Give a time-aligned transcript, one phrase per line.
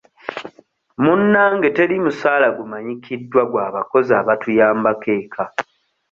[1.03, 5.43] Munnange teri musaala gumanyikiddwa gwa bakozi abatuyambako eka.